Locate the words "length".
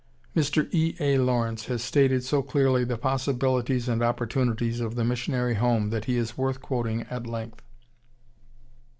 7.27-7.61